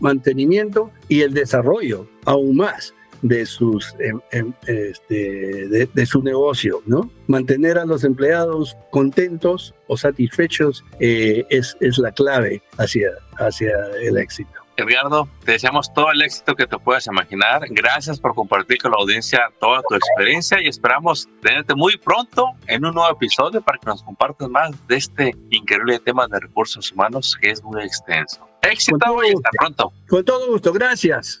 [0.00, 2.93] mantenimiento y el desarrollo, aún más
[3.24, 7.10] de sus em, em, este, de, su negocio, ¿no?
[7.26, 13.08] Mantener a los empleados contentos o satisfechos eh, es, es la clave hacia,
[13.38, 13.72] hacia
[14.02, 14.52] el éxito.
[14.76, 17.62] Edgardo, te deseamos todo el éxito que te puedas imaginar.
[17.70, 22.84] Gracias por compartir con la audiencia toda tu experiencia y esperamos tenerte muy pronto en
[22.84, 27.38] un nuevo episodio para que nos compartas más de este increíble tema de recursos humanos
[27.40, 28.46] que es muy extenso.
[28.60, 29.92] Éxito y hasta pronto.
[30.08, 31.40] Con todo gusto, gracias.